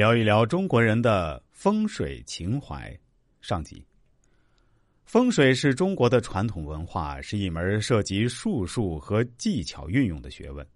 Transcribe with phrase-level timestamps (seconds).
[0.00, 2.90] 聊一聊中国人的风水情怀。
[3.42, 3.84] 上集，
[5.04, 10.66] 风水是中国的传统文化，是一门涉及术数和技巧运用的学问。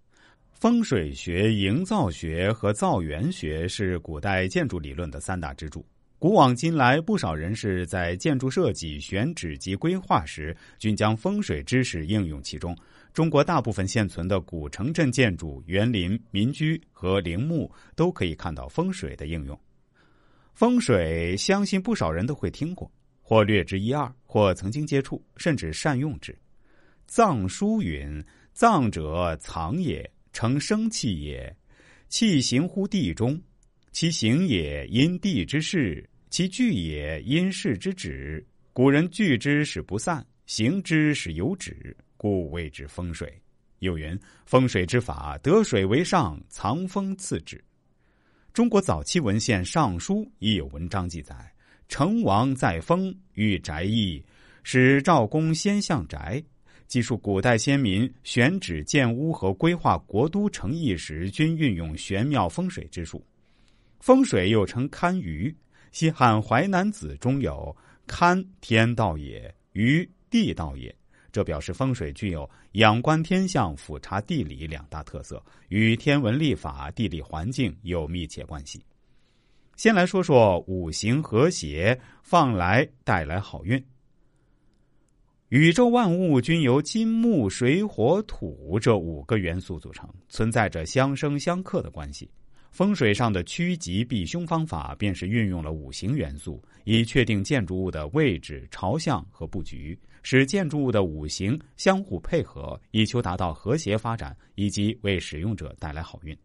[0.53, 5.83] 风水学、营造学和造园学是古代建筑理论的三大支柱。
[6.19, 12.77] 古往今来，不少人士在建筑设计、选址及规划时，均将风水知识应用其中。
[13.15, 19.59] 中国大部分现存的古城镇建筑、园林、民居和陵墓都可以看到风水的应用。
[20.53, 22.91] 风水，相信不少人都会听过，
[23.23, 26.37] 或略知一二，或曾经接触，甚至善用之。
[27.07, 28.21] 藏书云
[28.53, 31.57] ：“藏者，藏也，成生气也。
[32.09, 33.41] 气行乎地中，
[33.93, 38.45] 其行也因地之势，其聚也因势之止。
[38.73, 43.39] 古人聚之使不散，行之使有止。”故谓之风水。
[43.81, 47.63] 又云：风水之法，得水为上，藏风次之。
[48.55, 51.37] 中国早期文献《尚书》亦有文章记载：
[51.87, 54.25] 成王在封，遇宅邑，
[54.63, 56.43] 使赵公先向宅，
[56.87, 63.23] 记述古代先民选址建屋和规划国都城邑时，均运用玄妙风水之术。
[64.01, 65.55] 风水又称堪舆。
[65.93, 67.77] 西汉《淮南子》中有
[68.09, 70.97] “堪天道也，舆地道也”。
[71.35, 78.81] 这表示风水具有仰观天象、俯察地理两大特色，与天文历法、地理环境有密切关系。
[79.75, 83.85] 先来说说五行和谐，放来带来好运。
[85.49, 92.31] 宇宙万物均由金木水火土这五个元素组成，存在着相生相克的关系。
[92.75, 106.37] 风水上的趋吉避凶方法，便是运用了五行元素，以确定建筑物的位置、朝向和布局，使建筑物的五行相互配合，以求达到和谐发展，以及为使用者带来好运。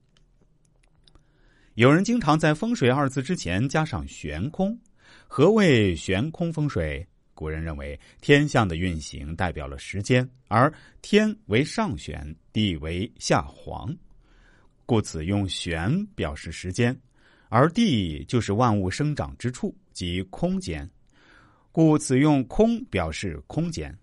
[1.74, 4.80] 有人经常在“风水”二字之前加上“悬空”，
[5.28, 7.04] 何谓悬空风水？
[7.34, 13.98] 古人认为，天象的运行代表了时间，而天为上旋，地为下黄。
[14.90, 17.00] 故此用玄表示时间，
[17.50, 20.90] 而地就是万物生长之处，即空间。
[21.72, 23.96] 故此用空表示空间。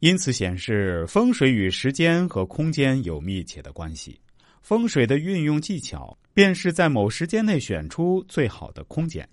[0.00, 4.20] 因此显示风水与时间和空间有密切的关系。
[4.60, 9.26] 风水的运用技巧，便是在某时间内选出最好的空间。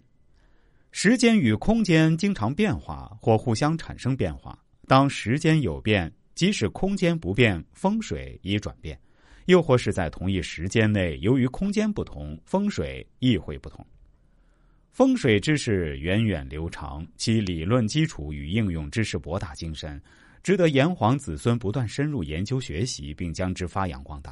[0.93, 4.57] 时间与空间经常变化或互相产生变化。
[4.87, 8.97] 当时间有变，即使空间不变，风水已转变。
[9.49, 13.83] 又或是在同一时间内，由于空间不同，风水亦会不同。
[14.91, 19.99] 风水知识源远流长，其理论基础与应用知识博大精深，
[20.43, 24.31] 值得炎黄子孙不断深入研究学习，并将之发扬光大。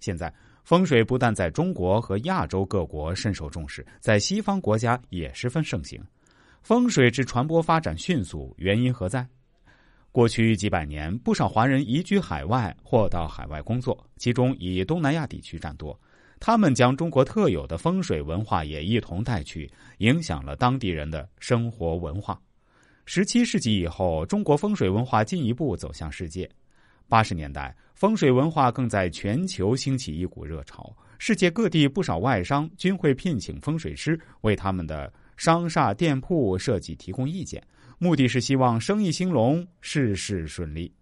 [0.00, 0.32] 现在，
[0.64, 6.02] 风水不但在中国和亚洲各国深受重视，在西方国家也十分盛行。
[6.62, 9.28] 风水之传播发展迅速，原因何在？
[10.16, 15.94] 过去几百年，不少华人移居海外或到海外工作，其中以东南亚地区占多。
[16.40, 22.40] 他们将中国特有的风水文化也一同带去，影响了当地人的生活文化。
[23.04, 26.48] 十七世纪以后，中国风水文化进一步走向世界。
[27.10, 37.62] 八十年代，风水文化更在全球兴起一股热潮，世界各地不少外商均会聘请风水师为他们的商厦店铺设计提供意见。
[37.98, 40.92] 目的是希望生意兴隆，事事顺利。